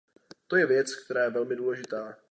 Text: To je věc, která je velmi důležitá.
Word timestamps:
To 0.47 0.55
je 0.57 0.65
věc, 0.65 0.95
která 0.95 1.23
je 1.23 1.29
velmi 1.29 1.55
důležitá. 1.55 2.17